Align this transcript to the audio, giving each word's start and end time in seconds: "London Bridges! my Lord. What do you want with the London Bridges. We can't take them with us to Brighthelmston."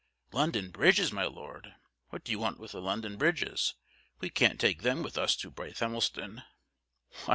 "London 0.31 0.71
Bridges! 0.71 1.11
my 1.11 1.25
Lord. 1.25 1.75
What 2.09 2.23
do 2.23 2.31
you 2.31 2.39
want 2.39 2.57
with 2.59 2.71
the 2.71 2.81
London 2.81 3.17
Bridges. 3.17 3.75
We 4.19 4.31
can't 4.31 4.59
take 4.59 4.81
them 4.81 5.03
with 5.03 5.15
us 5.15 5.35
to 5.35 5.51
Brighthelmston." 5.51 6.41